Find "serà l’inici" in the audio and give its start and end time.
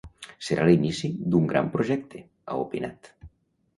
0.45-1.11